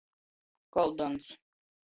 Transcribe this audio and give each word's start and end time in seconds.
Koldons. 0.77 1.29